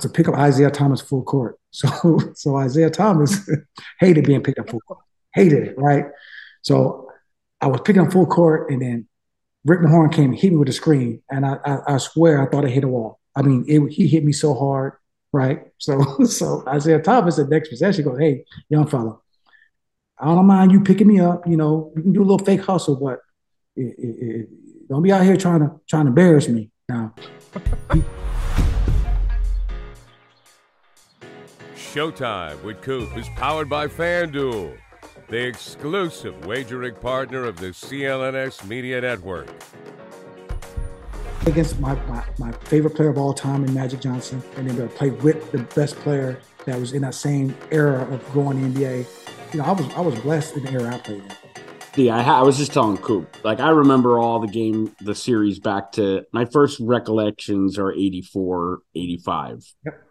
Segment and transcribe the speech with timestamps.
[0.00, 1.56] to pick up Isiah Thomas full court.
[1.72, 3.48] So so Isiah Thomas
[4.00, 4.98] hated being picked up full court,
[5.32, 6.06] hated it, right?
[6.62, 7.10] So
[7.60, 9.06] I was picking up full court, and then
[9.64, 12.50] Rick Mahorn came and hit me with a screen, and I, I, I swear I
[12.50, 13.20] thought I hit a wall.
[13.36, 14.94] I mean, it, he hit me so hard,
[15.32, 15.66] right?
[15.78, 19.18] So so Isiah Thomas the next possession goes, "Hey, young fella,
[20.18, 21.46] I don't mind you picking me up.
[21.46, 23.20] You know, you can do a little fake hustle, but
[23.76, 24.48] it, it,
[24.88, 27.14] don't be out here trying to trying to embarrass me now."
[31.92, 34.78] Showtime with Coop is powered by FanDuel,
[35.26, 39.48] the exclusive wagering partner of the CLNS Media Network.
[41.46, 44.86] Against my, my, my favorite player of all time in Magic Johnson, and then to
[44.86, 49.52] play with the best player that was in that same era of growing the NBA.
[49.52, 51.32] You know, I was I was blessed in the era I played in.
[51.96, 53.36] Yeah, I, I was just telling Coop.
[53.42, 58.82] Like I remember all the game, the series back to my first recollections are 84,
[58.94, 59.74] 85.
[59.84, 60.09] Yep.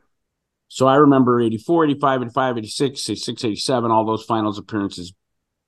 [0.70, 5.14] So I remember 84, 85, 85, 86, 86, 87, all those finals appearances.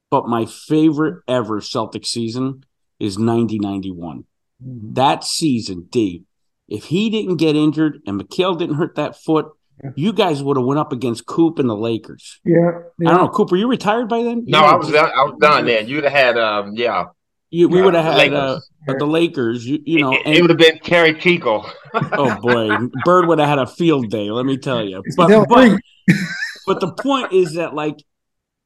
[0.10, 2.64] But my favorite ever Celtic season
[3.00, 4.26] is 90 91.
[4.64, 4.94] Mm-hmm.
[4.94, 6.24] That season, D,
[6.70, 9.48] if he didn't get injured and McHale didn't hurt that foot,
[9.84, 9.90] Yeah.
[9.96, 12.40] you guys would have went up against Coop and the Lakers.
[12.46, 13.10] Yeah, yeah.
[13.10, 14.44] I don't know, Coop, were you retired by then?
[14.48, 15.88] No, I was done, I was done then.
[15.88, 17.06] You'd have had um yeah.
[17.52, 18.70] You, we Yeah, would have had Lakers.
[18.88, 19.66] uh, uh, the Lakers.
[19.68, 21.70] You, you know, it, and- would have been Terry Teagle.
[21.94, 22.70] oh boy,
[23.06, 24.32] Bird would have had a field day.
[24.32, 25.04] Let me tell you.
[25.16, 25.80] But They'll but,
[26.66, 27.98] but the point is that like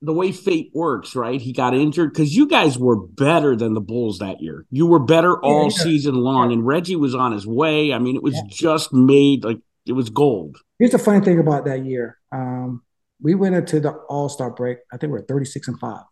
[0.02, 1.42] the way fate works, right?
[1.42, 4.66] He got injured because you guys were better than the Bulls that year.
[4.70, 5.84] You were better all yeah.
[5.84, 7.92] season long, and Reggie was on his way.
[7.92, 10.58] I mean, it was just made like it was gold.
[10.78, 12.20] Here's the funny thing about that year.
[12.32, 12.84] Um,
[13.22, 14.78] we went into the All Star break.
[14.94, 16.04] I think we are 36 and five,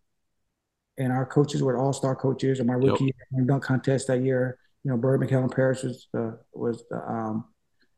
[0.97, 2.59] and our coaches were All Star coaches.
[2.59, 6.07] And my rookie year, in dunk contest that year, you know, Bird McHale Parish was
[6.13, 7.45] the was the, um,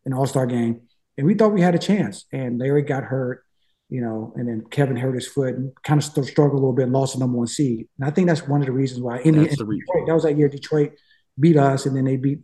[0.05, 0.81] an All Star game,
[1.17, 2.25] and we thought we had a chance.
[2.31, 3.43] And Larry got hurt,
[3.89, 6.73] you know, and then Kevin hurt his foot and kind of st- struggled a little
[6.73, 7.87] bit, and lost the number one seed.
[7.99, 9.19] And I think that's one of the reasons why.
[9.19, 9.65] In, That's the.
[9.65, 10.93] Detroit, that was that year Detroit
[11.39, 12.39] beat us, and then they beat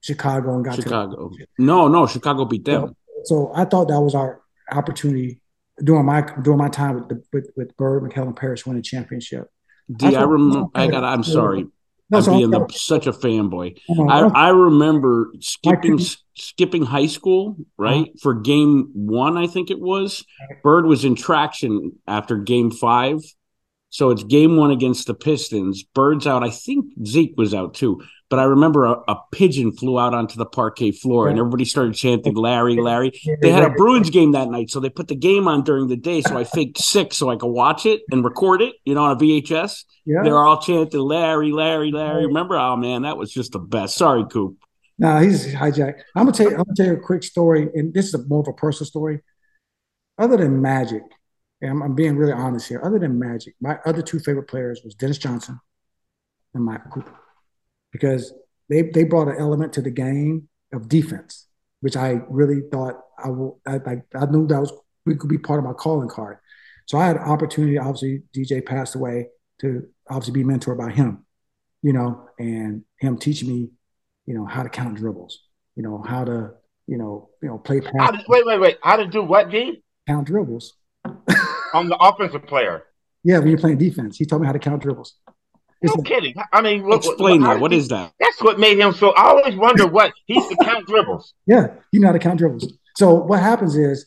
[0.00, 1.30] Chicago and got to the Chicago.
[1.58, 2.96] No, no, Chicago beat them.
[3.24, 4.40] so I thought that was our
[4.70, 5.40] opportunity
[5.82, 9.48] during my during my time with the, with, with Bird, McHale, and Parish winning championship.
[9.94, 10.66] D, I remember.
[10.74, 11.04] I got.
[11.04, 11.66] I'm sorry.
[12.10, 13.80] No, I'm being the, such a fanboy.
[13.88, 15.98] Oh, I, I remember skipping
[16.34, 18.10] skipping high school, right?
[18.20, 20.24] For game one, I think it was.
[20.62, 23.20] Bird was in traction after game five.
[23.88, 25.82] So it's game one against the Pistons.
[25.82, 26.42] Bird's out.
[26.42, 28.02] I think Zeke was out too.
[28.32, 31.94] But I remember a, a pigeon flew out onto the parquet floor and everybody started
[31.94, 33.12] chanting Larry, Larry.
[33.42, 35.98] They had a Bruins game that night, so they put the game on during the
[35.98, 36.22] day.
[36.22, 39.10] So I faked sick so I could watch it and record it, you know, on
[39.10, 39.84] a VHS.
[40.06, 40.22] yeah.
[40.22, 42.26] They were all chanting Larry, Larry, Larry.
[42.26, 42.56] Remember?
[42.56, 43.98] Oh man, that was just the best.
[43.98, 44.56] Sorry, Coop.
[44.98, 46.00] No, he's hijacked.
[46.16, 46.56] I'm gonna tell you.
[46.56, 48.86] I'm gonna tell you a quick story, and this is a, more of a personal
[48.86, 49.20] story.
[50.16, 51.02] Other than Magic,
[51.60, 52.80] and I'm, I'm being really honest here.
[52.82, 55.60] Other than Magic, my other two favorite players was Dennis Johnson
[56.54, 57.18] and Michael Cooper,
[57.92, 58.32] because
[58.68, 61.46] they they brought an element to the game of defense,
[61.80, 63.60] which I really thought I will.
[63.66, 64.72] I, I, I knew that was
[65.06, 66.38] we could be part of my calling card.
[66.86, 67.78] So I had an opportunity.
[67.78, 69.28] Obviously, DJ passed away
[69.60, 71.24] to obviously be mentored by him,
[71.82, 73.70] you know, and him teaching me,
[74.26, 75.40] you know, how to count dribbles,
[75.76, 76.50] you know, how to,
[76.86, 78.78] you know, you know, play pass, to, wait, wait, wait.
[78.82, 79.82] How to do what, D?
[80.06, 80.74] count dribbles.
[81.74, 82.84] I'm the offensive player.
[83.24, 85.14] Yeah, when you're playing defense, he taught me how to count dribbles.
[85.82, 86.34] No kidding.
[86.52, 87.60] I mean, look, Explain how that.
[87.60, 88.12] What he- is that?
[88.20, 89.10] That's what made him so.
[89.10, 91.34] I always wonder what he used to count dribbles.
[91.46, 92.72] Yeah, you know how to count dribbles.
[92.96, 94.06] So what happens is,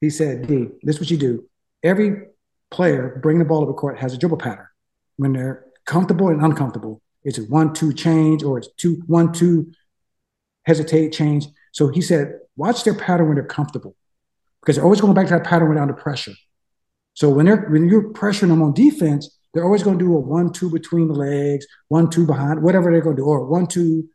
[0.00, 1.44] he said, "D, this is what you do.
[1.82, 2.26] Every
[2.70, 4.66] player bringing the ball to the court has a dribble pattern.
[5.16, 9.70] When they're comfortable and uncomfortable, it's a one-two change or it's two one-two
[10.64, 11.46] hesitate change.
[11.72, 13.94] So he said, watch their pattern when they're comfortable,
[14.60, 16.32] because they're always going back to that pattern when they're under pressure.
[17.14, 20.18] So when they're when you're pressuring them on defense, they're always going to do a
[20.20, 24.08] one-two between the legs, one-two behind, whatever they're going to do, or one-two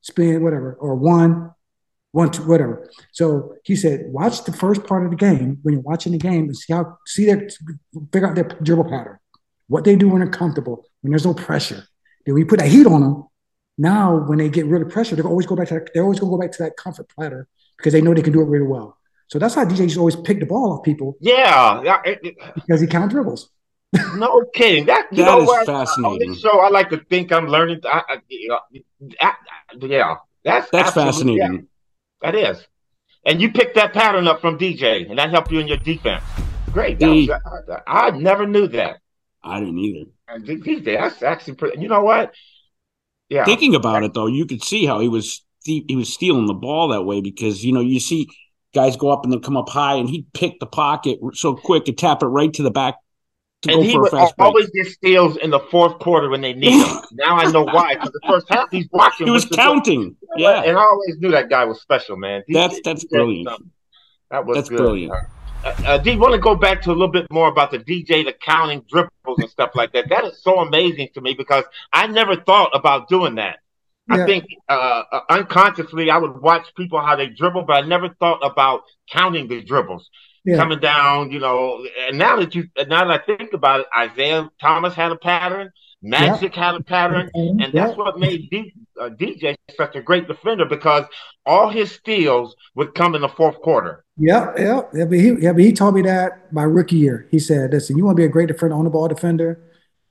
[0.00, 1.50] spin, whatever, or one,
[2.12, 2.88] one, two, whatever.
[3.12, 6.44] So he said, watch the first part of the game when you're watching the game
[6.44, 7.48] and see how see their
[8.12, 9.18] figure out their dribble pattern,
[9.68, 11.84] what they do when they're comfortable, when there's no pressure.
[12.24, 13.24] Then when you put that heat on them,
[13.78, 16.30] now when they get really pressure, they always go back to that, they're always going
[16.30, 18.66] to go back to that comfort platter because they know they can do it really
[18.66, 18.96] well.
[19.28, 22.80] So that's how DJs always pick the ball off people Yeah, yeah, it- it- because
[22.80, 23.48] he count dribbles.
[24.14, 24.86] No kidding.
[24.86, 25.66] That you That know what?
[25.66, 26.34] fascinating.
[26.34, 27.80] So I like to think I'm learning.
[27.84, 28.60] I, I, you know,
[29.20, 29.34] I-
[29.80, 31.36] yeah, that's That's fascinating.
[31.54, 31.60] yeah,
[32.22, 32.66] that is.
[33.26, 36.22] And you picked that pattern up from DJ, and that helped you in your defense.
[36.72, 36.98] Great.
[37.00, 37.28] Was-
[37.86, 38.98] I, never knew that.
[39.42, 40.10] I didn't either.
[40.28, 41.80] And DJ, that's actually pretty.
[41.80, 42.34] You know what?
[43.28, 43.44] Yeah.
[43.44, 46.88] Thinking about it though, you could see how he was he, was stealing the ball
[46.88, 48.28] that way because you know you see
[48.74, 51.88] guys go up and then come up high, and he'd pick the pocket so quick
[51.88, 52.94] and tap it right to the back
[53.68, 54.46] and go he for a would fast break.
[54.46, 56.96] always get steals in the fourth quarter when they need him.
[57.12, 57.94] now I know why.
[57.94, 59.26] Because the first half he's watching.
[59.26, 60.16] He was which is- counting.
[60.36, 62.42] Yeah, And I always knew that guy was special, man.
[62.46, 63.48] He- That's- that's brilliant.
[63.48, 63.70] something.
[64.30, 64.78] That was That's good.
[64.78, 65.12] brilliant.
[65.62, 67.78] Uh, uh, do you want to go back to a little bit more about the
[67.80, 70.08] DJ, the counting dribbles and stuff like that?
[70.08, 73.58] That is so amazing to me because I never thought about doing that.
[74.08, 74.22] Yeah.
[74.22, 78.08] I think uh, uh, unconsciously I would watch people how they dribble, but I never
[78.20, 80.08] thought about counting the dribbles
[80.44, 80.56] Yeah.
[80.56, 81.30] coming down.
[81.30, 85.12] You know, and now that you now that I think about it, Isiah Thomas had
[85.12, 85.70] a pattern,
[86.02, 87.94] Magic had a pattern, and that's Yeah.
[87.94, 91.04] what made D, uh, DJ such a great defender because
[91.44, 94.04] all his steals would come in the fourth quarter.
[94.16, 95.04] Yeah, yeah, yeah.
[95.04, 97.26] But he, yeah, but he told me that my rookie year.
[97.30, 99.60] He said, "Listen, you want to be a great defender, on the ball defender.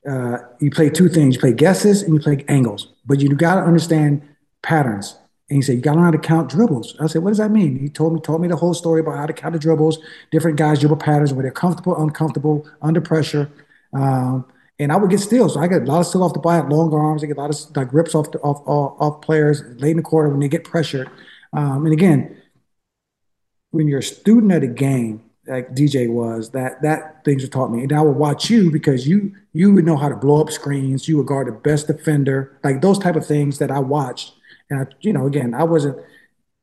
[0.08, 2.92] Uh, you play two things: you play guesses and you play angles.
[3.06, 4.22] But you got to understand
[4.62, 5.16] patterns."
[5.50, 7.38] And he said, "You got to learn how to count dribbles." I said, "What does
[7.38, 9.58] that mean?" He told me told me the whole story about how to count the
[9.58, 9.98] dribbles,
[10.30, 13.50] different guys' dribble patterns, where they're comfortable, uncomfortable, under pressure.
[13.92, 14.46] Um,
[14.78, 15.54] and I would get steals.
[15.54, 17.22] So I get a lot of steals off the had long arms.
[17.22, 19.96] I get a lot of like rips off the, off, off off players late in
[19.98, 21.10] the quarter when they get pressured.
[21.52, 22.40] Um, and again,
[23.72, 27.72] when you're a student of the game, like DJ was, that that things were taught
[27.72, 27.82] me.
[27.82, 31.08] And I would watch you because you you would know how to blow up screens.
[31.08, 34.34] You would guard the best defender, like those type of things that I watched.
[34.70, 35.98] And I, you know, again, I wasn't,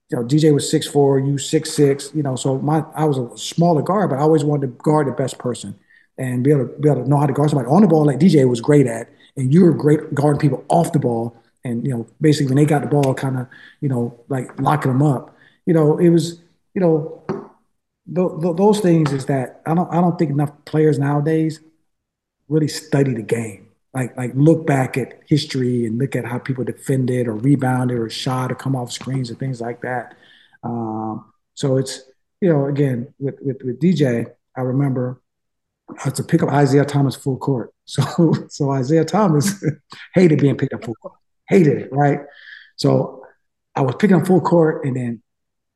[0.10, 3.18] you know, DJ was six four, you six six, you know, so my I was
[3.18, 5.76] a smaller guard, but I always wanted to guard the best person
[6.18, 8.06] and be able to be able to know how to guard somebody on the ball
[8.06, 11.36] like DJ was great at, and you were great guarding people off the ball.
[11.64, 13.48] And you know, basically when they got the ball, kind of,
[13.82, 15.36] you know, like locking them up.
[15.66, 16.42] You know, it was,
[16.74, 17.24] you know,
[18.16, 21.60] th- th- those things is that I don't I don't think enough players nowadays
[22.50, 23.67] really study the game.
[23.94, 28.10] Like like look back at history and look at how people defended or rebounded or
[28.10, 30.16] shot or come off screens and things like that.
[30.64, 32.02] Um, so it's
[32.42, 35.22] you know again with with, with DJ, I remember
[35.90, 37.74] I had to pick up Isiah Thomas full court.
[37.90, 39.64] So so Isiah Thomas
[40.14, 41.14] hated being picked up full court,
[41.48, 42.20] hated it, right?
[42.76, 43.24] So
[43.76, 45.22] I was picking up full court, and then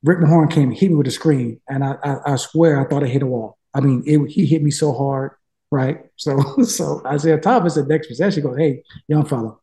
[0.04, 2.90] Rick Mahorn came and hit me with a screen, and I, I, I swear I
[2.90, 3.58] thought I hit a wall.
[3.74, 5.32] I mean, it, he hit me so hard,
[5.72, 6.06] right?
[6.18, 9.58] So so Isiah Thomas the next possession goes, "Hey, young fella,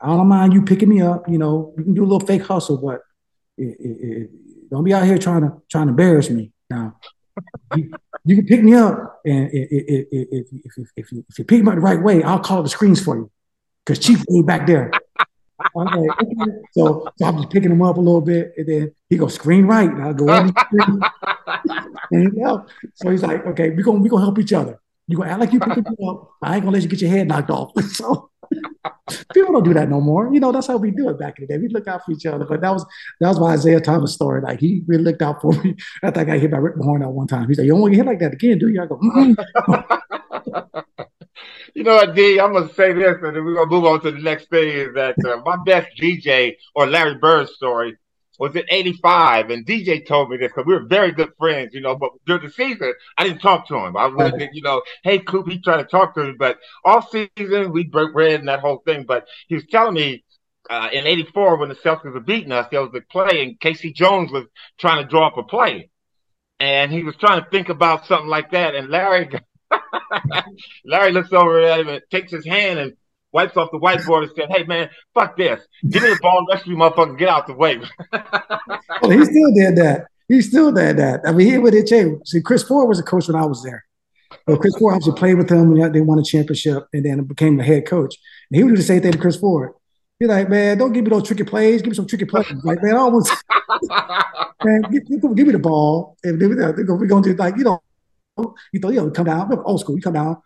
[0.00, 1.28] I don't mind you picking me up.
[1.28, 3.00] You know, you can do a little fake hustle, but
[3.56, 4.30] it, it, it,
[4.70, 6.96] don't be out here trying to trying to embarrass me now."
[7.74, 7.90] You,
[8.24, 11.68] you can pick me up, and if, if, if, if, you, if you pick me
[11.68, 13.30] up the right way, I'll call the screens for you.
[13.84, 14.90] Because Chief way back there.
[15.76, 16.08] Okay.
[16.72, 19.66] So, so I'm just picking him up a little bit, and then he goes screen
[19.66, 20.56] right, and I'll go and,
[22.10, 24.80] you know, so he's like, okay, we're gonna we gonna help each other.
[25.06, 26.30] You gonna act like you me up.
[26.42, 27.72] I ain't gonna let you get your head knocked off.
[27.92, 28.30] so
[29.34, 30.32] people don't do that no more.
[30.32, 31.58] You know, that's how we do it back in the day.
[31.58, 32.46] We look out for each other.
[32.46, 32.86] But that was
[33.20, 34.40] that was my Isiah Thomas story.
[34.40, 35.76] Like he really looked out for me.
[36.02, 37.48] I think I got hit by Rick Mahorn at one time.
[37.48, 38.82] He's like, you don't want to get hit like that again, do you?
[38.82, 39.36] I go, mm
[41.74, 42.38] You know what, D?
[42.38, 44.68] I'm gonna say this, and then we're gonna move on to the next thing.
[44.68, 47.96] Is that uh, my best DJ or Larry Bird story
[48.38, 51.80] was in '85, and DJ told me this because we were very good friends, you
[51.80, 51.96] know.
[51.96, 53.96] But during the season, I didn't talk to him.
[53.96, 57.72] I was, you know, hey, Coop, he tried to talk to me, but all season
[57.72, 59.04] we broke bread and that whole thing.
[59.04, 60.24] But he was telling me
[60.68, 63.92] uh, in '84 when the Celtics were beating us, there was a play, and K.C.
[63.92, 64.46] Jones was
[64.78, 65.90] trying to draw up a play,
[66.60, 69.30] and he was trying to think about something like that, and Larry.
[70.84, 72.92] Larry looks over at him and takes his hand and
[73.34, 75.60] wipes off the whiteboard and said, Hey man, fuck this.
[75.88, 77.80] Give me the ball and rest of you motherfuckers get out the way.
[79.02, 80.06] Well, he still did that.
[80.28, 81.20] He still did that.
[81.26, 82.20] I mean, he would it change.
[82.24, 83.84] See, Chris Ford was a coach when I was there.
[84.48, 87.56] So Chris Ford obviously played with him when they won a championship and then became
[87.56, 88.16] the head coach.
[88.50, 89.72] And he would do the same thing to Chris Ford.
[90.18, 91.82] He's like, man, don't give me those tricky plays.
[91.82, 92.46] Give me some tricky plays.
[92.62, 93.30] Like, man, I almost,
[94.64, 96.16] man, give, give, give me the ball.
[96.22, 97.82] And we're uh, going to do like, you know,
[98.72, 100.36] you thought, you know, come down, old school, you come down,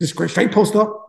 [0.00, 1.06] just straight, straight post up,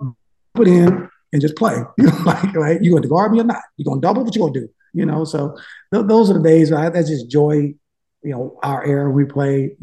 [0.53, 1.81] put in, and just play.
[1.97, 2.81] You know, like, right?
[2.81, 3.61] You going to guard me or not?
[3.77, 4.23] You going to double?
[4.23, 4.69] What you going to do?
[4.93, 5.55] You know, so
[5.93, 7.73] th- those are the days that's just joy,
[8.23, 9.77] you know, our era we play.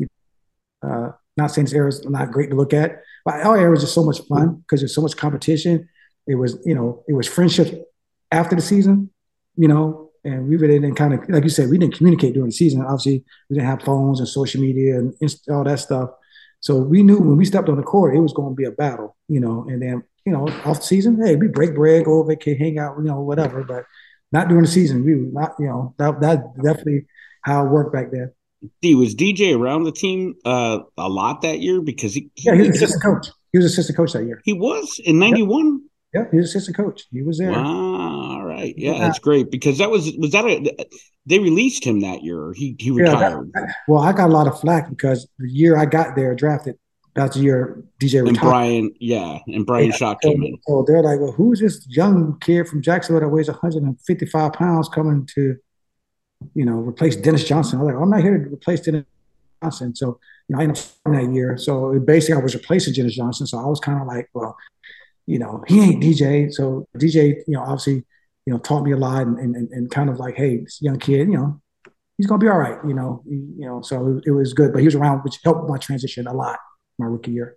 [0.83, 3.81] Uh, not saying this era is not great to look at, but our era was
[3.81, 5.89] just so much fun because there's so much competition.
[6.27, 7.85] It was, you know, it was friendship
[8.33, 9.11] after the season,
[9.57, 12.49] you know, and we really didn't kind of, like you said, we didn't communicate during
[12.49, 12.83] the season.
[12.83, 16.11] Obviously, we didn't have phones and social media and inst- all that stuff.
[16.61, 18.71] So we knew when we stepped on the court, it was going to be a
[18.71, 19.67] battle, you know.
[19.69, 22.97] And then, you know, off season, hey, we break bread, go over, can hang out,
[22.99, 23.63] you know, whatever.
[23.63, 23.85] But
[24.33, 25.05] not during the season.
[25.05, 27.07] We were not, you know, that that definitely
[27.43, 28.33] how it worked back then.
[28.83, 32.57] D was DJ around the team uh, a lot that year because he, he Yeah,
[32.57, 33.29] he was assistant coach.
[33.53, 34.41] He was assistant coach that year.
[34.45, 35.83] he was in '91.
[36.15, 37.05] Yeah, he was assistant coach.
[37.13, 37.53] He was there.
[37.53, 38.26] Wow,
[38.57, 38.75] right.
[38.77, 40.87] Yeah, yeah, that's great because that was was that a
[41.27, 42.53] they released him that year.
[42.55, 43.51] He he retired.
[43.55, 46.35] Yeah, that, well, I got a lot of flack because the year I got there
[46.35, 46.79] drafted,
[47.15, 48.29] that's the year DJ retired.
[48.29, 50.59] And Brian, yeah, and Brian yeah, Shaw came in.
[50.69, 55.27] So they're like, well, who's this young kid from Jacksonville that weighs 155 pounds coming
[55.35, 55.57] to,
[56.55, 57.81] you know, replace Dennis Johnson?
[57.81, 59.05] I'm like, I'm not here to replace Dennis
[59.63, 59.97] Johnson.
[59.97, 61.57] So, you know, I ended up that year.
[61.57, 63.47] So basically, I was replacing Dennis Johnson.
[63.47, 64.55] So I was kind of like, well,
[65.27, 66.53] you know, he ain't DJ.
[66.53, 68.05] So DJ, you know, obviously,
[68.47, 70.99] you know, taught me a lot and, and, and kind of like, hey, this young
[70.99, 71.61] kid, you know,
[72.17, 73.83] he's gonna be all right, you know, you know.
[73.83, 76.59] So it, was good, but he was around, which helped my transition a lot
[76.99, 77.57] my rookie year.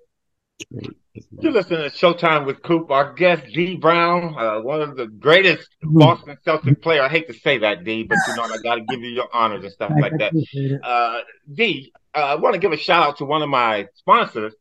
[1.40, 2.92] You're listening to Showtime with Coop.
[2.92, 5.98] Our guest, Dee Brown, uh, one of the greatest mm-hmm.
[5.98, 7.02] Boston Celtic player.
[7.02, 9.30] I hate to say that, D, but you know I got to give you your
[9.34, 10.80] honors and stuff like that.
[10.84, 11.22] Uh,
[11.54, 14.54] D, uh, I want to give a shout out to one of my sponsors,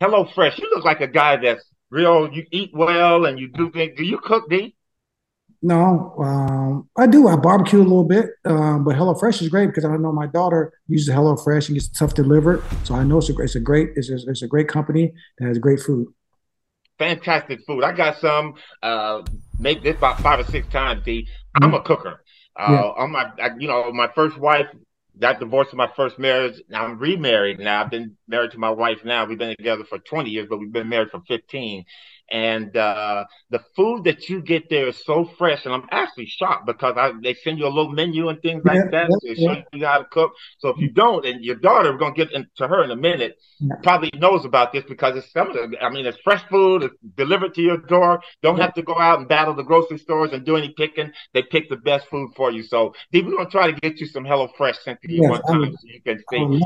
[0.00, 0.58] Hello Fresh.
[0.58, 2.32] You look like a guy that's real.
[2.32, 3.92] You eat well and you do things.
[3.96, 4.74] Do you cook, D?
[5.64, 7.28] No, um, I do.
[7.28, 10.72] I barbecue a little bit, um, but HelloFresh is great because I know my daughter
[10.88, 12.64] uses HelloFresh and gets stuff delivered.
[12.82, 15.46] So I know it's a, it's a great it's a, it's a great company that
[15.46, 16.08] has great food.
[16.98, 17.84] Fantastic food.
[17.84, 18.54] I got some.
[18.82, 19.22] Uh,
[19.60, 21.04] make this about five or six times.
[21.04, 21.28] D.
[21.54, 21.74] I'm mm-hmm.
[21.74, 22.24] a cooker.
[22.56, 23.02] Uh, yeah.
[23.02, 24.66] I'm my, I, you know, my first wife
[25.16, 26.60] got divorced in my first marriage.
[26.68, 27.60] Now I'm remarried.
[27.60, 29.04] Now I've been married to my wife.
[29.04, 31.84] Now we've been together for 20 years, but we've been married for 15
[32.32, 35.66] and uh, the food that you get there is so fresh.
[35.66, 38.76] And I'm actually shocked because I, they send you a little menu and things like
[38.76, 39.54] yeah, that to yeah.
[39.54, 40.32] show you how to cook.
[40.58, 43.38] So if you don't, and your daughter, we're gonna get into her in a minute,
[43.60, 43.74] yeah.
[43.82, 45.78] probably knows about this because it's some of the.
[45.82, 46.84] I mean, it's fresh food.
[46.84, 48.22] It's delivered to your door.
[48.42, 51.12] Don't have to go out and battle the grocery stores and do any picking.
[51.34, 52.62] They pick the best food for you.
[52.62, 55.30] So, Dee, we're gonna try to get you some Hello Fresh sent to you yes,
[55.30, 56.62] one time so you can see.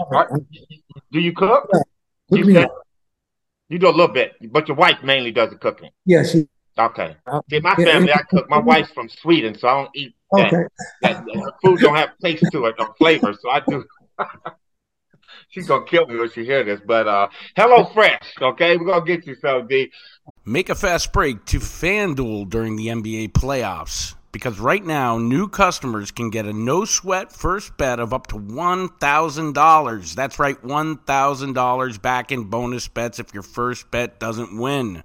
[1.11, 1.69] Do you cook?
[2.31, 2.69] You said,
[3.69, 5.91] you do a little bit, but your wife mainly does the cooking.
[6.05, 6.49] Yeah, she.
[6.79, 7.17] Okay.
[7.27, 8.51] Uh, See, my family, I cook.
[8.51, 10.53] My wife's from Sweden, so I don't eat that.
[10.53, 10.65] Okay.
[11.03, 13.85] that, that food don't have taste to it or flavor, so I do.
[15.49, 19.05] She's gonna kill me when she hear this, but uh, Hello Fresh, okay, we're gonna
[19.05, 19.91] get you some D.
[20.45, 26.11] Make a fast break to FanDuel during the NBA playoffs because right now new customers
[26.11, 30.15] can get a no sweat first bet of up to $1,000.
[30.15, 35.03] That's right, $1,000 back in bonus bets if your first bet doesn't win.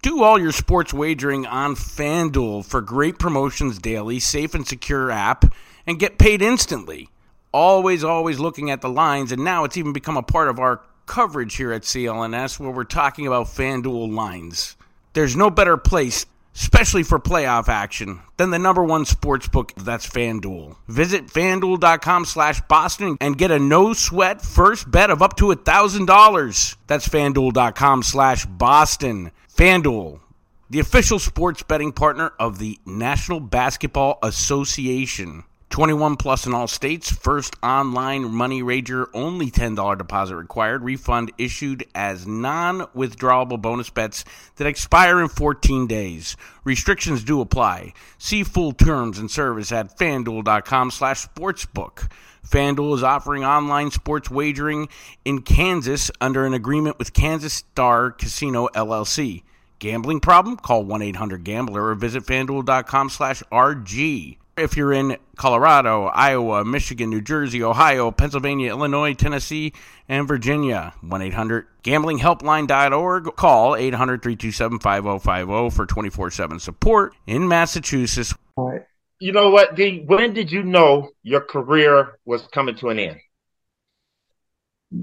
[0.00, 5.54] Do all your sports wagering on FanDuel for great promotions daily, safe and secure app,
[5.86, 7.10] and get paid instantly.
[7.52, 10.80] Always, always looking at the lines, and now it's even become a part of our
[11.04, 14.76] coverage here at CLNS where we're talking about FanDuel lines.
[15.12, 16.24] There's no better place
[16.54, 20.76] especially for playoff action, then the number one sports book that's FanDuel.
[20.88, 25.56] Visit fanduel.com slash Boston and get a no sweat first bet of up to a
[25.56, 26.76] $1,000.
[26.86, 29.30] That's fanduel.com slash Boston.
[29.54, 30.20] FanDuel,
[30.70, 35.44] the official sports betting partner of the National Basketball Association.
[35.72, 37.10] 21 plus in all states.
[37.10, 40.82] First online money wager, only $10 deposit required.
[40.82, 44.22] Refund issued as non withdrawable bonus bets
[44.56, 46.36] that expire in 14 days.
[46.62, 47.94] Restrictions do apply.
[48.18, 52.10] See full terms and service at fanduel.com slash sportsbook.
[52.46, 54.88] FanDuel is offering online sports wagering
[55.24, 59.42] in Kansas under an agreement with Kansas Star Casino LLC.
[59.78, 60.58] Gambling problem?
[60.58, 64.36] Call 1-800-GAMBLER or visit fanduel.com slash RG.
[64.56, 69.72] If you're in Colorado, Iowa, Michigan, New Jersey, Ohio, Pennsylvania, Illinois, Tennessee,
[70.08, 73.36] and Virginia, 1 800 gamblinghelpline.org.
[73.36, 77.14] Call 800 327 5050 for 24 7 support.
[77.26, 78.34] In Massachusetts,
[79.22, 80.02] you know what, D?
[80.04, 83.16] When did you know your career was coming to an end?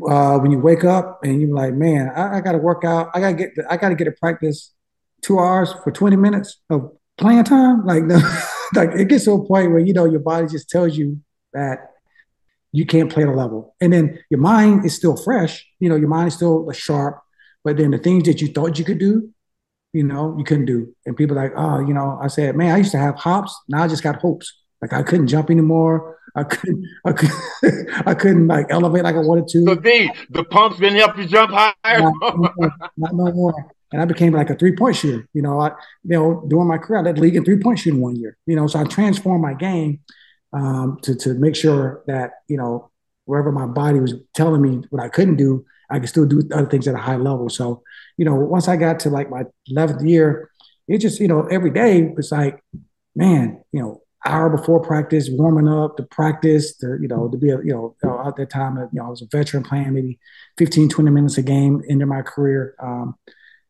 [0.07, 3.09] Uh, when you wake up and you're like, man, I, I got to work out.
[3.15, 3.49] I got to get.
[3.69, 4.73] I got to get to practice
[5.21, 7.85] two hours for 20 minutes of playing time.
[7.85, 8.19] Like, no.
[8.75, 11.19] like it gets to a point where you know your body just tells you
[11.53, 11.91] that
[12.71, 15.65] you can't play the level, and then your mind is still fresh.
[15.79, 17.21] You know, your mind is still sharp,
[17.63, 19.29] but then the things that you thought you could do,
[19.93, 20.95] you know, you couldn't do.
[21.05, 23.57] And people like, oh, you know, I said, man, I used to have hops.
[23.67, 24.53] Now I just got hopes.
[24.81, 26.17] Like I couldn't jump anymore.
[26.35, 29.65] I couldn't, I couldn't, I couldn't like elevate like I wanted to.
[29.65, 32.01] So D, the pumps didn't help you jump higher.
[32.01, 32.55] Not,
[32.97, 33.53] not no more
[33.91, 35.27] and I became like a three point shooter.
[35.33, 35.69] You know, I
[36.03, 38.37] you know during my career I led league in three point shooting one year.
[38.45, 39.99] You know, so I transformed my game
[40.53, 42.91] um, to to make sure that you know
[43.25, 46.67] wherever my body was telling me what I couldn't do, I could still do other
[46.67, 47.49] things at a high level.
[47.49, 47.83] So
[48.17, 50.51] you know, once I got to like my eleventh year,
[50.87, 52.63] it just you know every day was like,
[53.15, 54.01] man, you know.
[54.25, 57.95] Hour before practice, warming up to practice, to, you know, to be, a, you know,
[58.27, 60.19] at that time, you know, I was a veteran playing maybe
[60.57, 62.75] 15, 20 minutes a game into my career.
[62.83, 63.15] Um,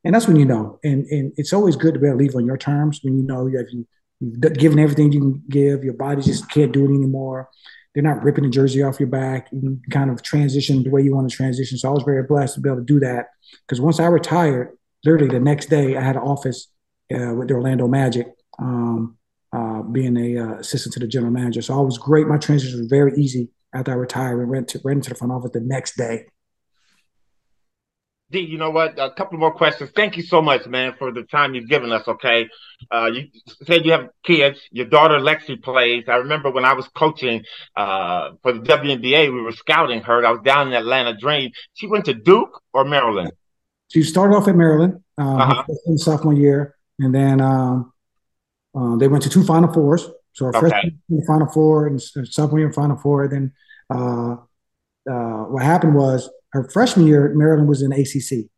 [0.04, 0.80] and that's when you know.
[0.84, 3.24] And and it's always good to be able to leave on your terms when you
[3.24, 3.86] know you have you
[4.20, 5.84] You've given everything you can give.
[5.84, 7.50] Your body just can't do it anymore.
[7.94, 9.48] They're not ripping the jersey off your back.
[9.52, 11.78] You can kind of transition the way you want to transition.
[11.78, 13.30] So I was very blessed to be able to do that.
[13.66, 16.68] Because once I retired, literally the next day, I had an office
[17.14, 18.28] uh, with the Orlando Magic,
[18.60, 19.18] um,
[19.54, 21.62] uh, being a uh, assistant to the general manager.
[21.62, 22.28] So I was great.
[22.28, 25.32] My transition was very easy after I retired and went, to, went into the front
[25.32, 26.26] office the next day.
[28.32, 29.00] D, you know what?
[29.00, 29.90] A couple more questions.
[29.96, 32.08] Thank you so much, man, for the time you've given us.
[32.08, 32.48] Okay,
[32.92, 33.28] uh, you
[33.64, 34.60] said you have kids.
[34.72, 36.04] Your daughter Lexie plays.
[36.08, 37.44] I remember when I was coaching
[37.76, 40.24] uh, for the WNBA, we were scouting her.
[40.26, 41.52] I was down in Atlanta Dream.
[41.74, 43.32] She went to Duke or Maryland.
[43.88, 45.98] She started off at Maryland, um, uh-huh.
[45.98, 47.92] sophomore year, and then um,
[48.76, 50.08] uh, they went to two Final Fours.
[50.34, 50.70] So our okay.
[50.70, 53.28] freshman Final Four and sophomore year and Final Four.
[53.28, 53.54] Then
[53.90, 54.36] uh,
[55.10, 58.50] uh, what happened was her freshman year, Maryland was in ACC.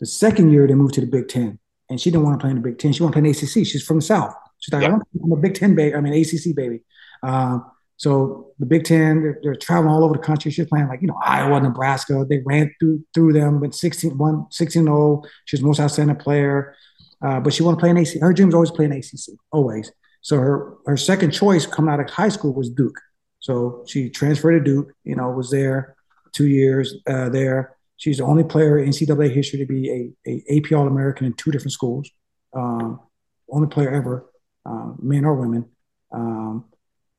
[0.00, 1.58] The second year, they moved to the Big Ten,
[1.90, 2.92] and she didn't want to play in the Big Ten.
[2.92, 3.66] She wanted to play in ACC.
[3.66, 4.34] She's from the South.
[4.58, 4.98] She's like, yeah.
[5.22, 5.94] I'm a Big Ten baby.
[5.94, 6.80] I mean, ACC baby.
[7.22, 10.52] Um, so the Big Ten, they're, they're, traveling all over the country.
[10.52, 12.24] She's playing like, you know, Iowa, Nebraska.
[12.28, 15.22] They ran through through them, went 16 1, 16 0.
[15.44, 16.76] She was most outstanding player.
[17.20, 18.20] Uh, but she wanted to play in ACC.
[18.20, 19.90] Her dream was always playing ACC, always.
[20.20, 23.00] So her her second choice coming out of high school was Duke.
[23.40, 25.96] So she transferred to Duke, you know, was there
[26.32, 27.76] two years uh, there.
[27.96, 31.32] She's the only player in NCAA history to be a, a AP All American in
[31.34, 32.10] two different schools.
[32.54, 33.00] Um,
[33.50, 34.30] only player ever,
[34.64, 35.68] uh, men or women.
[36.12, 36.64] Um,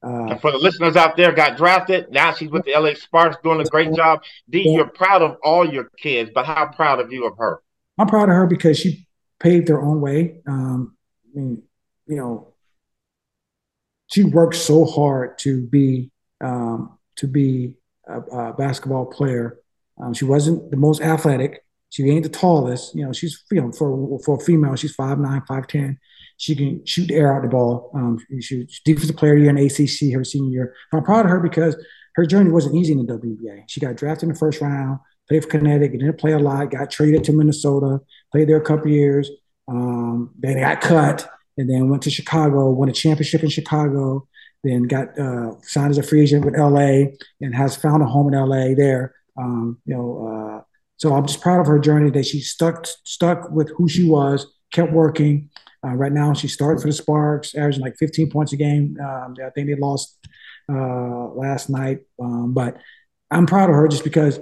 [0.01, 2.09] uh, for the listeners out there, got drafted.
[2.11, 4.21] Now she's with the LA Sparks, doing a great job.
[4.49, 4.71] D, yeah.
[4.71, 7.61] you're proud of all your kids, but how proud of you of her?
[7.97, 9.07] I'm proud of her because she
[9.39, 10.39] paved her own way.
[10.47, 11.63] Um, I mean,
[12.07, 12.53] you know,
[14.07, 16.11] she worked so hard to be
[16.41, 17.73] um, to be
[18.09, 19.59] a, basketball player.
[20.01, 21.63] Um, she wasn't the most athletic.
[21.89, 22.95] She ain't the tallest.
[22.95, 25.99] You know, she's you know for for a female, she's five nine, five ten.
[26.37, 27.91] She can shoot the air out the ball.
[27.93, 30.75] Um, she's defensive player year in ACC her senior year.
[30.93, 31.75] I'm proud of her because
[32.15, 33.63] her journey wasn't easy in the WBA.
[33.67, 36.89] She got drafted in the first round, played for Connecticut, didn't play a lot, got
[36.89, 37.99] traded to Minnesota,
[38.31, 39.29] played there a couple years.
[39.67, 44.27] Um, then got cut, and then went to Chicago, won a championship in Chicago,
[44.63, 48.33] then got uh, signed as a free agent with LA and has found a home
[48.33, 49.15] in LA there.
[49.37, 50.63] Um, you know, uh,
[50.97, 54.45] so I'm just proud of her journey that she stuck stuck with who she was,
[54.73, 55.49] kept working.
[55.85, 58.97] Uh, right now, she started for the Sparks, averaging like 15 points a game.
[59.01, 60.17] Um, I think they lost
[60.69, 62.77] uh, last night, um, but
[63.31, 64.39] I'm proud of her just because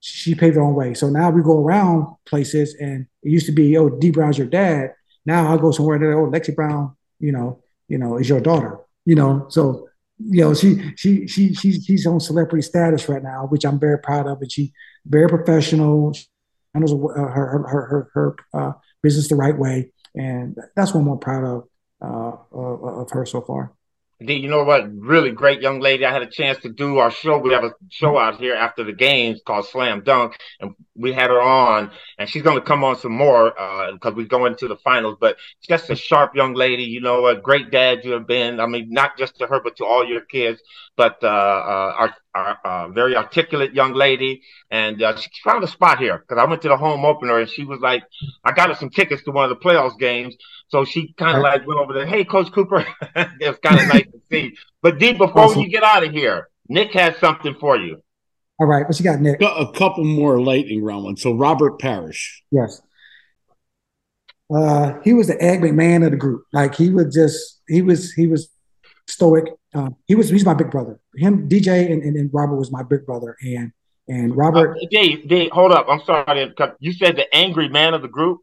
[0.00, 0.94] she paved her own way.
[0.94, 4.48] So now we go around places, and it used to be, oh, Dee Brown's your
[4.48, 4.94] dad.
[5.24, 8.80] Now I go somewhere and oh, Lexie Brown, you know, you know, is your daughter
[9.04, 13.46] you know, so you know, she she she she she's on celebrity status right now,
[13.46, 14.40] which I'm very proud of.
[14.40, 14.72] And she
[15.06, 16.12] very professional.
[16.12, 16.26] She
[16.74, 21.06] handles her her her her, her uh, business the right way, and that's what I'm
[21.06, 21.64] more proud of
[22.02, 23.72] uh, of, of her so far.
[24.22, 24.84] You know what?
[24.94, 26.04] Really great young lady.
[26.04, 27.38] I had a chance to do our show.
[27.38, 31.30] We have a show out here after the games called Slam Dunk, and we had
[31.30, 33.50] her on, and she's going to come on some more
[33.92, 35.16] because uh, we go into the finals.
[35.18, 36.82] But she's just a sharp young lady.
[36.82, 38.60] You know, a great dad you have been.
[38.60, 40.60] I mean, not just to her, but to all your kids.
[40.98, 45.68] But uh, uh, our, our uh, very articulate young lady, and uh, she found a
[45.68, 48.02] spot here because I went to the home opener, and she was like,
[48.44, 50.36] "I got her some tickets to one of the playoffs games."
[50.70, 52.06] So she kind of like went over there.
[52.06, 54.56] Hey, Coach Cooper, it's kind of nice to see.
[54.82, 55.62] But D, before awesome.
[55.62, 58.00] you get out of here, Nick has something for you.
[58.60, 59.40] All right, what you got, Nick?
[59.42, 61.22] A couple more lightning round ones.
[61.22, 62.42] So Robert Parish.
[62.50, 62.80] Yes.
[64.54, 66.44] Uh, he was the Egg man of the group.
[66.52, 68.48] Like he was just he was he was
[69.08, 69.46] stoic.
[69.74, 71.00] Um, he was he's my big brother.
[71.16, 73.36] Him, DJ, and, and, and Robert was my big brother.
[73.42, 73.72] And
[74.08, 74.76] and Robert.
[74.76, 75.86] Uh, Dave, Dave, hold up.
[75.88, 76.52] I'm sorry.
[76.80, 78.40] You said the angry man of the group.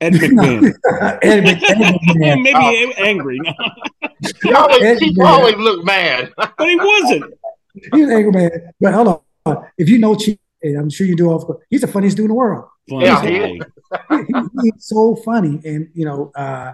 [0.00, 0.72] Ed McMahon.
[1.22, 2.42] Ed, McMahon.
[2.42, 2.92] Maybe oh.
[3.04, 3.38] angry.
[4.42, 6.32] he always, he always looked mad.
[6.36, 7.34] but he wasn't.
[7.74, 8.72] He's an angry man.
[8.80, 9.66] But hold on.
[9.76, 11.30] If you know Chief, I'm sure you do.
[11.30, 12.66] Off, he's the funniest dude in the world.
[12.88, 13.04] Funny.
[13.04, 13.60] Yeah, he
[14.26, 14.32] he,
[14.62, 16.72] he's so funny, and you know, uh,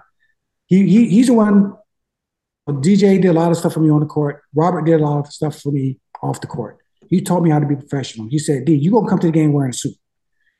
[0.66, 1.76] he, he he's the one.
[2.68, 4.42] DJ did a lot of stuff for me on the court.
[4.52, 6.78] Robert did a lot of stuff for me off the court.
[7.08, 8.28] He taught me how to be professional.
[8.28, 9.94] He said, "D, you gonna come to the game wearing a suit."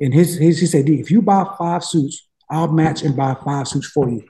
[0.01, 3.37] And his, his he said, "D, if you buy five suits, I'll match and buy
[3.45, 4.23] five suits for you.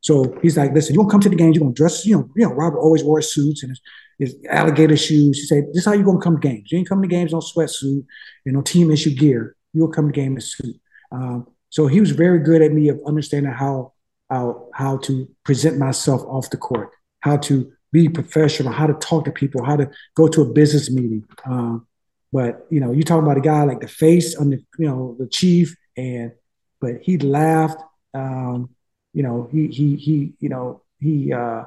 [0.00, 2.30] So he's like, listen, you gonna come to the games, you're gonna dress, you know,
[2.36, 3.80] you know, Robert always wore suits and his,
[4.18, 5.38] his alligator shoes.
[5.38, 6.70] He said, This is how you're gonna come to games.
[6.70, 8.04] You ain't come to games no sweatsuit,
[8.44, 9.56] you know, team issue gear.
[9.72, 10.76] You'll come to game in suit.
[11.12, 13.92] Um, so he was very good at me of understanding how
[14.30, 19.24] how how to present myself off the court, how to be professional, how to talk
[19.24, 21.24] to people, how to go to a business meeting.
[21.46, 21.86] Um,
[22.32, 25.16] but you know, you're talking about a guy like the face on the you know
[25.18, 26.32] the chief and
[26.80, 27.80] but he laughed.
[28.14, 28.70] Um,
[29.12, 31.64] you know, he he he you know he uh,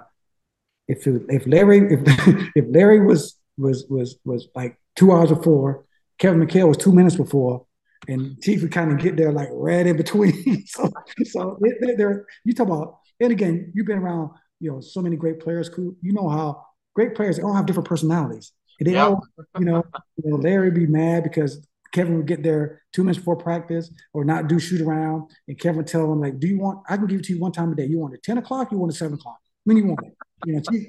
[0.87, 2.01] if if Larry if
[2.55, 5.85] if Larry was was was was like two hours before,
[6.17, 7.65] Kevin McHale was two minutes before,
[8.07, 10.65] and Chief would kind of get there like right in between.
[10.67, 10.91] so
[11.25, 11.59] so
[11.97, 15.69] there you talk about and again you've been around you know so many great players.
[15.77, 18.51] You know how great players they all have different personalities.
[18.79, 19.07] And they yep.
[19.07, 19.27] all
[19.59, 19.83] you know,
[20.23, 24.23] you know Larry be mad because Kevin would get there two minutes before practice or
[24.23, 25.29] not do shoot around.
[25.47, 27.39] And Kevin would tell him, like, do you want, I can give it to you
[27.39, 27.85] one time a day.
[27.85, 29.39] You want it 10 o'clock, you want it 7 o'clock.
[29.63, 30.13] When you want it.
[30.45, 30.87] You know, Chief,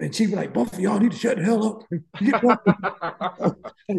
[0.00, 1.82] and Chief like, both of y'all need to shut the hell up.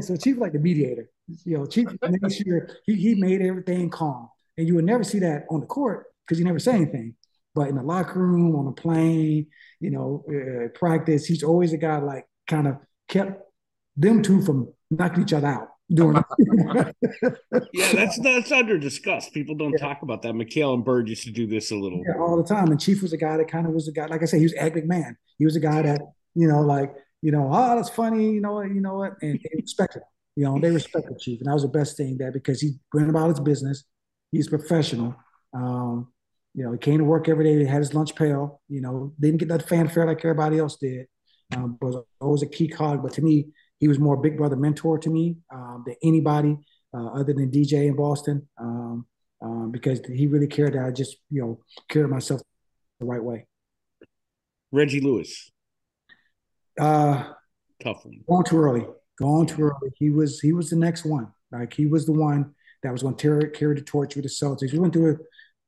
[0.02, 1.10] so Chief like the mediator.
[1.45, 4.30] You know, Chief made sure he, he made everything calm.
[4.58, 7.15] And you would never see that on the court because you never say anything.
[7.54, 9.47] But in the locker room, on the plane,
[9.80, 13.41] you know, uh, practice, he's always a guy like kind of kept
[13.97, 16.15] them two from knocking each other out doing
[17.73, 19.34] yeah, that's that's under discussed.
[19.34, 19.80] People don't yeah.
[19.80, 20.34] talk about that.
[20.34, 22.69] McHale and Bird used to do this a little yeah, all the time.
[22.69, 24.45] And Chief was a guy that kind of was a guy, like I said, he
[24.45, 25.15] was Ed McMahon.
[25.38, 26.02] He was a guy that,
[26.36, 29.39] you know, like, you know, oh, that's funny, you know what, you know what, and
[29.43, 30.06] they respected him.
[30.36, 31.39] You know, they respected Chief.
[31.39, 33.84] And that was the best thing that because he went about his business,
[34.32, 35.15] he's professional.
[35.54, 36.10] Um,
[36.54, 39.13] you know, he came to work every day, he had his lunch pail, you know,
[39.19, 41.08] didn't get that fanfare like everybody else did.
[41.56, 43.02] Um, was always a key cog.
[43.02, 43.47] But to me,
[43.79, 46.57] he was more big brother mentor to me um, than anybody
[46.93, 49.05] uh, other than DJ in Boston um,
[49.41, 52.41] um, because he really cared that I just you know carried myself
[52.99, 53.47] the right way.
[54.71, 55.49] Reggie Lewis.
[56.79, 57.31] Uh,
[57.81, 58.21] Tough one.
[58.27, 58.85] Gone too early.
[59.17, 59.91] Gone too early.
[59.95, 61.31] He was he was the next one.
[61.51, 64.71] Like he was the one that was going to carry the torch with the Celtics.
[64.71, 65.19] We went through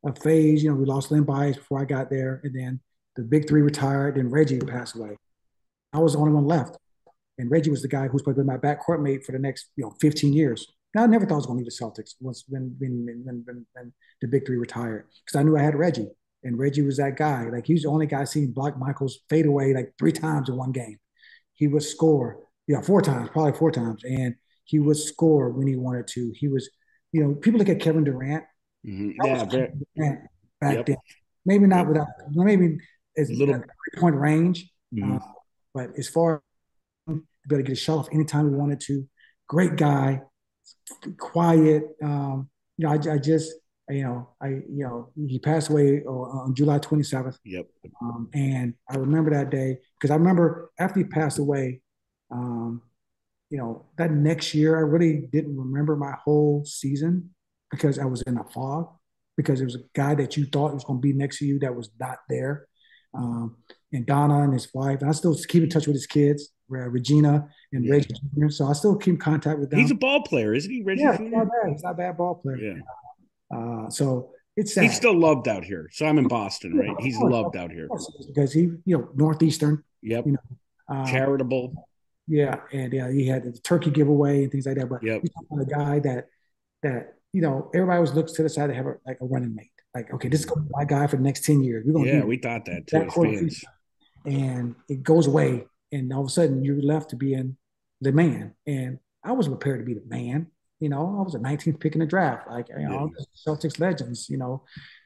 [0.03, 0.63] a, a phase.
[0.63, 2.79] You know, we lost Len Bias before I got there, and then
[3.15, 4.15] the big three retired.
[4.15, 5.17] Then Reggie passed away.
[5.93, 6.77] I was the only one left.
[7.37, 9.67] And Reggie was the guy who's going to be my backcourt mate for the next,
[9.75, 10.67] you know, 15 years.
[10.93, 13.43] Now, I never thought I was going to leave the Celtics once when when when,
[13.45, 16.09] when, when the big three retired because I knew I had Reggie,
[16.43, 17.49] and Reggie was that guy.
[17.49, 20.57] Like he was the only guy seeing Block Michaels fade away like three times in
[20.57, 20.97] one game.
[21.53, 25.77] He would score, yeah, four times, probably four times, and he would score when he
[25.77, 26.33] wanted to.
[26.35, 26.69] He was,
[27.13, 28.43] you know, people look at Kevin Durant.
[28.85, 29.25] Mm-hmm.
[29.25, 30.21] Yeah, Durant
[30.59, 30.85] back yep.
[30.85, 30.97] then.
[31.45, 32.77] Maybe not without, maybe
[33.17, 33.63] as a little
[33.97, 35.15] point range, mm-hmm.
[35.15, 35.19] uh,
[35.73, 36.43] but as far
[37.47, 39.07] be able to get a shot off anytime we wanted to.
[39.47, 40.21] Great guy,
[41.17, 41.83] quiet.
[42.03, 43.53] Um, you know, I, I, just,
[43.89, 47.37] you know, I, you know, he passed away on July 27th.
[47.43, 47.67] Yep.
[48.01, 51.81] Um, and I remember that day because I remember after he passed away,
[52.31, 52.81] um,
[53.49, 57.31] you know, that next year I really didn't remember my whole season
[57.69, 58.89] because I was in a fog
[59.35, 61.59] because it was a guy that you thought was going to be next to you
[61.59, 62.67] that was not there.
[63.13, 63.57] Um,
[63.91, 66.49] and Donna and his wife, and I still keep in touch with his kids.
[66.71, 67.93] Uh, Regina and yeah.
[67.93, 68.49] Reggie Jr.
[68.49, 69.79] So I still keep contact with them.
[69.79, 70.83] He's a ball player, isn't he?
[70.83, 71.71] Reggie yeah, he's not bad.
[71.71, 72.57] He's not a bad ball player.
[72.57, 73.57] Yeah.
[73.57, 74.83] Uh, so it's sad.
[74.83, 75.89] he's still loved out here.
[75.91, 76.95] So I'm in Boston, right?
[76.99, 77.89] He's course, loved out here
[78.27, 79.83] because he, you know, northeastern.
[80.01, 80.25] Yep.
[80.25, 81.87] You know, um, charitable.
[82.27, 84.89] Yeah, and yeah, he had the turkey giveaway and things like that.
[84.89, 85.21] But yep.
[85.21, 86.27] he's a guy that
[86.83, 89.55] that you know everybody always looks to the side to have a, like a running
[89.55, 89.71] mate.
[89.93, 91.83] Like, okay, this is going to be my guy for the next ten years.
[91.85, 92.99] We're gonna yeah, we thought that too.
[92.99, 93.55] That
[94.25, 97.57] and it goes away and all of a sudden you're left to being
[98.01, 98.53] the man.
[98.65, 100.47] And I was prepared to be the man.
[100.79, 102.47] You know, I was a 19th pick in the draft.
[102.49, 103.25] Like, you know, yeah.
[103.47, 104.63] Celtics legends, you know,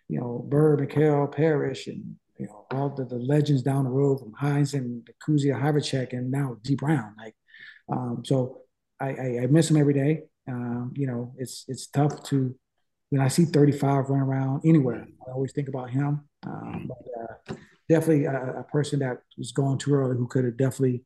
[0.07, 4.19] you know, Bird, McHale, Parish, and, you know, all the, the legends down the road
[4.19, 7.13] from Hines and the Cousy, Havlicek, and now Dee Brown.
[7.17, 7.35] Like,
[7.91, 8.61] um, so
[8.99, 10.23] I, I, I, miss him every day.
[10.47, 12.55] Um, you know, it's, it's tough to,
[13.09, 16.21] when I see 35 run around anywhere, I always think about him.
[16.45, 17.33] Um, but, uh,
[17.89, 21.03] definitely a, a, person that was going too early who could have definitely,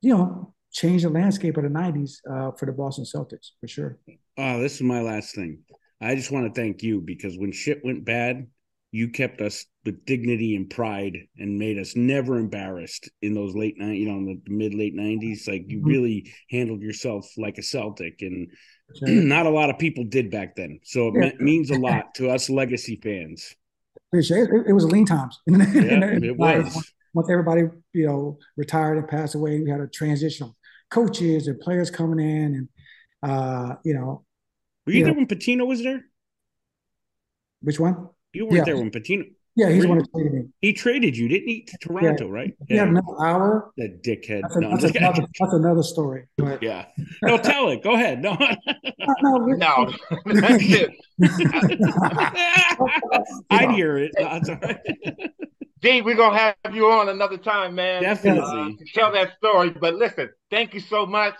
[0.00, 3.98] you know, changed the landscape of the 90s uh, for the Boston Celtics for sure.
[4.38, 5.60] Oh, this is my last thing.
[6.00, 8.46] I just want to thank you because when shit went bad,
[8.90, 13.78] you kept us with dignity and pride and made us never embarrassed in those late
[13.78, 15.48] night, you know, in the mid late nineties.
[15.48, 15.88] Like you mm-hmm.
[15.88, 18.48] really handled yourself like a Celtic, and
[19.02, 20.80] not a lot of people did back then.
[20.84, 21.30] So it yeah.
[21.44, 23.54] means a lot to us legacy fans
[24.12, 24.66] it.
[24.68, 25.40] It was lean times.
[25.46, 26.92] yeah, it was.
[27.14, 30.54] Once everybody, you know, retired and passed away, we had a transition of
[30.90, 32.68] coaches and players coming in, and
[33.30, 34.24] uh, you know.
[34.86, 36.04] Were you, you there know, when Pitino was there?
[37.60, 38.08] Which one?
[38.32, 38.64] You weren't yeah.
[38.64, 39.24] there when Pitino.
[39.54, 40.44] Yeah, he's one who traded me.
[40.62, 41.62] He traded you, didn't he?
[41.64, 42.32] To Toronto, yeah.
[42.32, 42.54] right?
[42.68, 43.72] Yeah, another hour.
[43.76, 44.42] That dickhead.
[44.42, 46.26] That's, a, no, that's, another, that's another, story.
[46.38, 46.62] But.
[46.62, 46.86] Yeah.
[47.22, 47.82] No, tell it.
[47.82, 48.22] Go ahead.
[48.22, 48.32] No.
[49.22, 49.92] no, no.
[50.24, 50.64] That's.
[53.50, 54.12] I'd hear it.
[54.16, 54.78] That's all right.
[55.80, 58.02] D, we're gonna have you on another time, man.
[58.02, 59.70] Definitely uh, to tell that story.
[59.70, 61.34] But listen, thank you so much,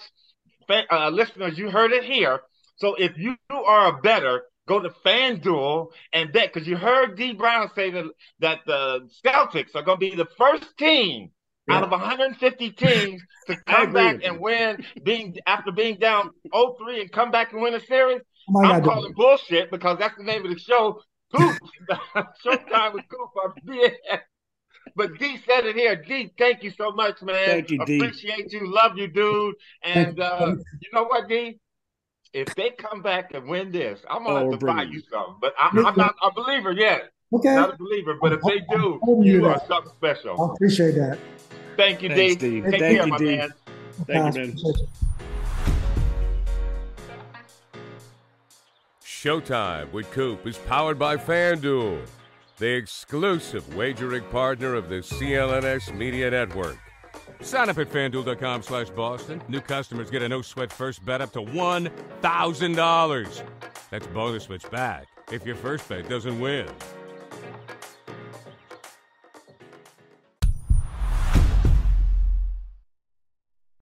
[0.68, 1.56] uh, listeners.
[1.56, 2.40] You heard it here.
[2.76, 7.34] So if you are a better go to FanDuel and bet because you heard Dee
[7.34, 8.04] Brown say that
[8.40, 11.30] that the Celtics are going to be the first team
[11.68, 11.76] yeah.
[11.76, 17.12] out of 150 teams to come back and win, being after being down 0-3 and
[17.12, 18.22] come back and win a series.
[18.54, 21.00] Oh I'm God, calling bullshit because that's the name of the show.
[21.34, 21.56] Coop,
[22.44, 23.54] Showtime with Coop.
[24.96, 25.96] But D said it here.
[25.96, 27.46] D, thank you so much, man.
[27.46, 27.96] Thank you, D.
[27.96, 28.70] Appreciate you.
[28.70, 29.54] Love you, dude.
[29.82, 31.58] And uh, you know what, D?
[32.32, 35.36] If they come back and win this, I'm gonna oh, have to buy you something.
[35.40, 37.10] But I, am not a believer yet.
[37.32, 37.54] Okay.
[37.54, 40.40] Not a believer, but if they do, you are something special.
[40.40, 41.18] I appreciate that.
[41.76, 42.60] Thank you, Thanks, D.
[42.62, 43.24] Take Thank care, you, my D.
[43.36, 43.54] man.
[44.06, 44.56] Thank you, man.
[49.04, 52.00] Showtime with Coop is powered by FanDuel
[52.58, 56.78] the exclusive wagering partner of the CLNS Media Network.
[57.40, 59.42] Sign up at fanduel.com slash Boston.
[59.48, 63.42] New customers get a no sweat first bet up to $1,000.
[63.90, 66.66] That's bonus bets back if your first bet doesn't win.